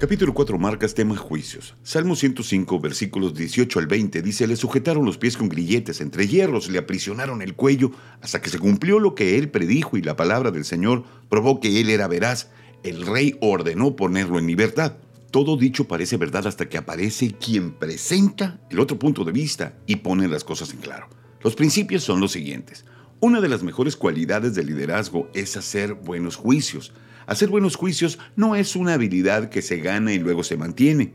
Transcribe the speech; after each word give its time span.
Capítulo 0.00 0.32
4 0.32 0.58
marcas 0.58 0.94
tema 0.94 1.14
juicios. 1.14 1.74
Salmo 1.82 2.16
105 2.16 2.80
versículos 2.80 3.34
18 3.34 3.80
al 3.80 3.86
20 3.86 4.22
dice, 4.22 4.46
le 4.46 4.56
sujetaron 4.56 5.04
los 5.04 5.18
pies 5.18 5.36
con 5.36 5.50
grilletes 5.50 6.00
entre 6.00 6.26
hierros, 6.26 6.70
le 6.70 6.78
aprisionaron 6.78 7.42
el 7.42 7.54
cuello 7.54 7.90
hasta 8.22 8.40
que 8.40 8.48
se 8.48 8.58
cumplió 8.58 8.98
lo 8.98 9.14
que 9.14 9.36
él 9.36 9.50
predijo 9.50 9.98
y 9.98 10.00
la 10.02 10.16
palabra 10.16 10.52
del 10.52 10.64
Señor 10.64 11.04
probó 11.28 11.60
que 11.60 11.82
él 11.82 11.90
era 11.90 12.08
veraz. 12.08 12.48
El 12.82 13.04
rey 13.04 13.36
ordenó 13.42 13.94
ponerlo 13.94 14.38
en 14.38 14.46
libertad. 14.46 14.96
Todo 15.30 15.58
dicho 15.58 15.86
parece 15.86 16.16
verdad 16.16 16.46
hasta 16.46 16.66
que 16.66 16.78
aparece 16.78 17.32
quien 17.32 17.72
presenta 17.72 18.58
el 18.70 18.80
otro 18.80 18.98
punto 18.98 19.22
de 19.24 19.32
vista 19.32 19.74
y 19.84 19.96
pone 19.96 20.28
las 20.28 20.44
cosas 20.44 20.72
en 20.72 20.78
claro. 20.78 21.10
Los 21.42 21.54
principios 21.54 22.04
son 22.04 22.20
los 22.20 22.32
siguientes. 22.32 22.86
Una 23.20 23.42
de 23.42 23.50
las 23.50 23.62
mejores 23.62 23.96
cualidades 23.96 24.54
del 24.54 24.68
liderazgo 24.68 25.28
es 25.34 25.58
hacer 25.58 25.92
buenos 25.92 26.36
juicios. 26.36 26.94
Hacer 27.30 27.48
buenos 27.48 27.76
juicios 27.76 28.18
no 28.34 28.56
es 28.56 28.74
una 28.74 28.94
habilidad 28.94 29.50
que 29.50 29.62
se 29.62 29.76
gana 29.76 30.12
y 30.12 30.18
luego 30.18 30.42
se 30.42 30.56
mantiene. 30.56 31.12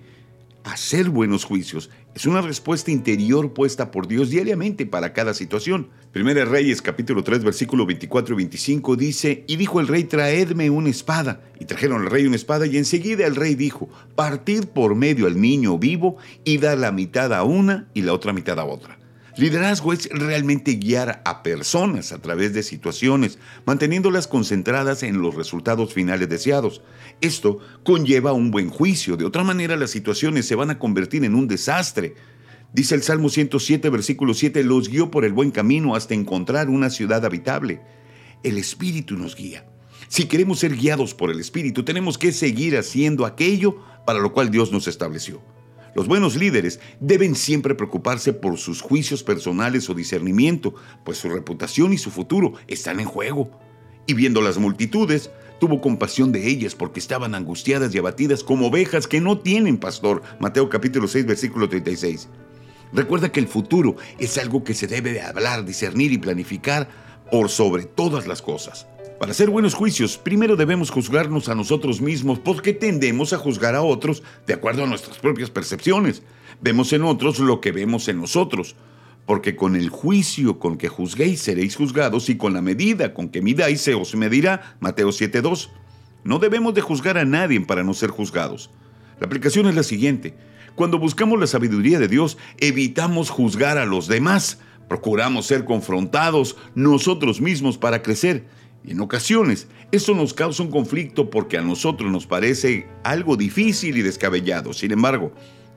Hacer 0.64 1.10
buenos 1.10 1.44
juicios 1.44 1.90
es 2.16 2.26
una 2.26 2.40
respuesta 2.40 2.90
interior 2.90 3.54
puesta 3.54 3.92
por 3.92 4.08
Dios 4.08 4.30
diariamente 4.30 4.86
para 4.86 5.12
cada 5.12 5.34
situación. 5.34 5.90
Primera 6.14 6.46
Reyes 6.46 6.82
capítulo 6.82 7.22
3 7.22 7.44
versículo 7.44 7.86
24 7.86 8.34
y 8.34 8.38
25 8.38 8.96
dice, 8.96 9.44
y 9.46 9.58
dijo 9.58 9.82
el 9.82 9.90
rey, 9.90 10.06
traedme 10.06 10.70
una 10.70 10.88
espada. 10.88 11.42
Y 11.60 11.66
trajeron 11.66 12.04
al 12.04 12.10
rey 12.10 12.26
una 12.26 12.38
espada 12.38 12.66
y 12.66 12.78
enseguida 12.78 13.28
el 13.28 13.36
rey 13.36 13.56
dijo, 13.56 13.90
partid 14.16 14.68
por 14.68 14.96
medio 14.96 15.28
al 15.28 15.42
niño 15.42 15.78
vivo 15.78 16.16
y 16.46 16.60
da 16.60 16.78
la 16.78 16.94
mitad 16.94 17.34
a 17.34 17.44
una 17.44 17.90
y 17.94 18.04
la 18.04 18.14
otra 18.14 18.32
mitad 18.32 18.58
a 18.58 18.64
otra. 18.64 18.98
Liderazgo 19.38 19.92
es 19.92 20.08
realmente 20.12 20.76
guiar 20.76 21.22
a 21.26 21.44
personas 21.44 22.14
a 22.14 22.22
través 22.22 22.54
de 22.54 22.64
situaciones, 22.64 23.38
manteniéndolas 23.66 24.28
concentradas 24.28 25.04
en 25.04 25.22
los 25.22 25.36
resultados 25.36 25.94
finales 25.94 26.30
deseados. 26.30 26.82
Esto 27.20 27.60
conlleva 27.84 28.32
un 28.32 28.50
buen 28.50 28.70
juicio, 28.70 29.18
de 29.18 29.26
otra 29.26 29.44
manera 29.44 29.76
las 29.76 29.92
situaciones 29.92 30.48
se 30.48 30.56
van 30.56 30.70
a 30.70 30.80
convertir 30.80 31.26
en 31.26 31.36
un 31.36 31.50
desastre. 31.50 32.16
Dice 32.72 32.96
el 32.96 33.04
Salmo 33.04 33.28
107, 33.28 33.90
versículo 33.90 34.34
7, 34.34 34.64
los 34.64 34.88
guió 34.88 35.12
por 35.12 35.26
el 35.26 35.34
buen 35.34 35.52
camino 35.52 35.96
hasta 35.96 36.14
encontrar 36.14 36.70
una 36.70 36.90
ciudad 36.90 37.26
habitable. 37.26 37.82
El 38.42 38.58
Espíritu 38.58 39.18
nos 39.18 39.36
guía. 39.36 39.66
Si 40.08 40.28
queremos 40.28 40.60
ser 40.60 40.78
guiados 40.78 41.14
por 41.14 41.30
el 41.30 41.42
Espíritu, 41.42 41.84
tenemos 41.84 42.18
que 42.18 42.32
seguir 42.32 42.78
haciendo 42.78 43.26
aquello 43.26 43.84
para 44.06 44.20
lo 44.20 44.32
cual 44.32 44.50
Dios 44.50 44.72
nos 44.72 44.88
estableció. 44.88 45.42
Los 45.96 46.10
buenos 46.10 46.36
líderes 46.36 46.82
deben 47.00 47.36
siempre 47.36 47.74
preocuparse 47.74 48.34
por 48.34 48.58
sus 48.58 48.82
juicios 48.82 49.24
personales 49.24 49.90
o 49.90 49.94
discernimiento, 49.94 50.76
pues 51.06 51.20
su 51.20 51.30
reputación 51.30 51.94
y 51.94 51.98
su 51.98 52.12
futuro 52.12 52.52
están 52.68 53.00
en 53.00 53.06
juego. 53.06 53.50
Y 54.06 54.14
viendo 54.14 54.42
las 54.42 54.58
multitudes, 54.58 55.32
tuvo 55.58 55.80
compasión 55.80 56.34
de 56.34 56.50
ellas 56.50 56.76
porque 56.76 57.00
estaban 57.00 57.34
angustiadas 57.34 57.96
y 57.96 57.98
abatidas 57.98 58.44
como 58.44 58.68
ovejas 58.68 59.08
que 59.08 59.22
no 59.22 59.40
tienen 59.40 59.78
pastor. 59.78 60.22
Mateo 60.38 60.68
capítulo 60.68 61.08
6 61.08 61.26
versículo 61.26 61.70
36. 61.70 62.28
Recuerda 62.92 63.32
que 63.32 63.40
el 63.40 63.48
futuro 63.48 63.96
es 64.20 64.38
algo 64.38 64.66
que 64.66 64.74
se 64.74 64.88
debe 64.88 65.14
de 65.14 65.22
hablar, 65.22 65.64
discernir 65.64 66.12
y 66.12 66.18
planificar 66.18 66.90
por 67.32 67.50
sobre 67.50 67.86
todas 67.86 68.28
las 68.28 68.42
cosas. 68.42 68.86
Para 69.20 69.32
hacer 69.32 69.50
buenos 69.50 69.76
juicios, 69.76 70.18
primero 70.18 70.58
debemos 70.58 70.90
juzgarnos 70.90 71.48
a 71.48 71.56
nosotros 71.56 72.02
mismos 72.02 72.38
porque 72.38 72.74
tendemos 72.74 73.32
a 73.32 73.38
juzgar 73.38 73.74
a 73.74 73.82
otros 73.82 74.24
de 74.46 74.54
acuerdo 74.54 74.84
a 74.84 74.88
nuestras 74.88 75.20
propias 75.20 75.50
percepciones. 75.50 76.22
Vemos 76.60 76.92
en 76.92 77.04
otros 77.04 77.40
lo 77.40 77.62
que 77.62 77.72
vemos 77.72 78.10
en 78.10 78.20
nosotros. 78.20 78.76
Porque 79.26 79.56
con 79.56 79.78
el 79.78 79.90
juicio 79.90 80.60
con 80.60 80.78
que 80.78 80.90
juzguéis 80.90 81.40
seréis 81.40 81.78
juzgados 81.78 82.30
y 82.30 82.36
con 82.36 82.54
la 82.54 82.62
medida 82.62 83.14
con 83.14 83.30
que 83.30 83.42
midáis 83.42 83.82
se 83.82 83.96
os 83.96 84.14
medirá. 84.16 84.76
Mateo 84.82 85.10
7.2. 85.10 85.70
No 86.26 86.38
debemos 86.38 86.74
de 86.74 86.82
juzgar 86.82 87.18
a 87.18 87.26
nadie 87.26 87.62
para 87.62 87.84
no 87.84 87.94
ser 87.94 88.10
juzgados. 88.10 88.70
La 89.22 89.28
aplicación 89.28 89.66
es 89.68 89.76
la 89.76 89.84
siguiente. 89.84 90.36
Cuando 90.76 91.00
buscamos 91.00 91.40
la 91.40 91.48
sabiduría 91.48 92.00
de 92.00 92.10
Dios, 92.10 92.38
evitamos 92.58 93.30
juzgar 93.30 93.78
a 93.78 93.86
los 93.86 94.08
demás. 94.08 94.60
Procuramos 94.90 95.46
ser 95.46 95.64
confrontados 95.64 96.58
nosotros 96.76 97.40
mismos 97.40 97.78
para 97.78 98.04
crecer 98.04 98.44
y 98.86 98.92
en 98.92 99.00
ocasiones 99.02 99.68
eso 99.92 100.14
nos 100.14 100.34
causa 100.34 100.64
un 100.64 100.72
conflicto 100.72 101.30
porque 101.30 101.58
a 101.58 101.62
nosotros 101.62 102.12
nos 102.12 102.28
parece 102.28 102.88
algo 103.04 103.36
difícil 103.36 103.98
y 103.98 104.02
descabellado. 104.02 104.74
Sin 104.74 104.92
embargo, 104.92 105.32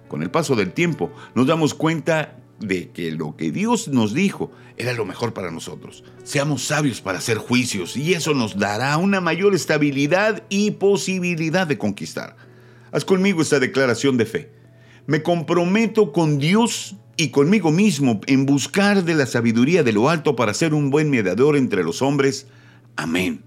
con 0.09 0.23
el 0.23 0.31
paso 0.31 0.57
del 0.57 0.73
tiempo 0.73 1.11
nos 1.35 1.47
damos 1.47 1.75
cuenta 1.75 2.37
de 2.61 2.91
que 2.91 3.13
lo 3.13 3.37
que 3.37 3.53
Dios 3.53 3.89
nos 3.89 4.15
dijo 4.15 4.51
era 4.77 4.93
lo 4.93 5.05
mejor 5.05 5.33
para 5.33 5.51
nosotros. 5.51 6.05
Seamos 6.25 6.65
sabios 6.65 7.01
para 7.01 7.19
hacer 7.19 7.39
juicios 7.39 7.97
y 7.97 8.15
eso 8.15 8.35
nos 8.35 8.59
dará 8.59 8.97
una 8.97 9.21
mayor 9.21 9.55
estabilidad 9.55 10.43
y 10.49 10.73
posibilidad 10.73 11.67
de 11.67 11.79
conquistar. 11.79 12.37
Haz 12.91 13.05
conmigo 13.05 13.43
esta 13.43 13.61
declaración 13.61 14.17
de 14.17 14.27
fe. 14.27 14.53
Me 15.07 15.23
comprometo 15.23 16.13
con 16.13 16.39
Dios 16.39 16.97
y 17.17 17.29
conmigo 17.31 17.71
mismo 17.71 18.21
en 18.27 18.45
buscar 18.45 19.05
de 19.05 19.15
la 19.15 19.27
sabiduría 19.27 19.83
de 19.83 19.93
lo 19.93 20.11
alto 20.11 20.37
para 20.37 20.55
ser 20.55 20.75
un 20.75 20.91
buen 20.91 21.11
mediador 21.11 21.57
entre 21.57 21.83
los 21.83 22.03
hombres 22.03 22.47
Amén. 22.99 23.45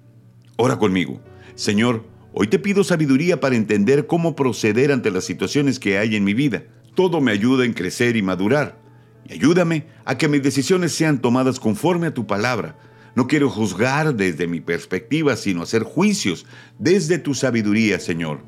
Ora 0.55 0.79
conmigo. 0.79 1.19
Señor, 1.55 2.05
hoy 2.31 2.47
te 2.47 2.57
pido 2.57 2.85
sabiduría 2.85 3.41
para 3.41 3.57
entender 3.57 4.07
cómo 4.07 4.33
proceder 4.33 4.93
ante 4.93 5.11
las 5.11 5.25
situaciones 5.25 5.77
que 5.77 5.97
hay 5.97 6.15
en 6.15 6.23
mi 6.23 6.33
vida. 6.33 6.63
Todo 6.95 7.19
me 7.19 7.33
ayuda 7.33 7.65
en 7.65 7.73
crecer 7.73 8.15
y 8.15 8.21
madurar. 8.21 8.79
Y 9.27 9.33
ayúdame 9.33 9.87
a 10.05 10.17
que 10.17 10.29
mis 10.29 10.41
decisiones 10.41 10.93
sean 10.93 11.19
tomadas 11.19 11.59
conforme 11.59 12.07
a 12.07 12.13
tu 12.13 12.25
palabra. 12.25 12.77
No 13.13 13.27
quiero 13.27 13.49
juzgar 13.49 14.15
desde 14.15 14.47
mi 14.47 14.61
perspectiva, 14.61 15.35
sino 15.35 15.63
hacer 15.63 15.83
juicios 15.83 16.45
desde 16.79 17.17
tu 17.17 17.33
sabiduría, 17.33 17.99
Señor. 17.99 18.45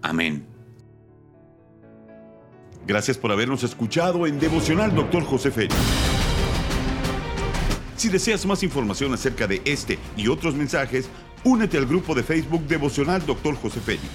Amén. 0.00 0.46
Gracias 2.86 3.18
por 3.18 3.30
habernos 3.30 3.62
escuchado 3.62 4.26
en 4.26 4.40
Devocional, 4.40 4.94
Doctor 4.94 5.22
José 5.22 5.50
Félix. 5.50 5.76
Si 8.00 8.08
deseas 8.08 8.46
más 8.46 8.62
información 8.62 9.12
acerca 9.12 9.46
de 9.46 9.60
este 9.66 9.98
y 10.16 10.28
otros 10.28 10.54
mensajes, 10.54 11.10
únete 11.44 11.76
al 11.76 11.84
grupo 11.84 12.14
de 12.14 12.22
Facebook 12.22 12.66
Devocional 12.66 13.26
Dr. 13.26 13.56
José 13.56 13.78
Félix. 13.78 14.08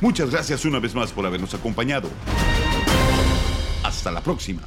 Muchas 0.00 0.30
gracias 0.30 0.64
una 0.64 0.80
vez 0.80 0.96
más 0.96 1.12
por 1.12 1.24
habernos 1.24 1.54
acompañado. 1.54 2.08
Hasta 3.84 4.10
la 4.10 4.20
próxima. 4.20 4.62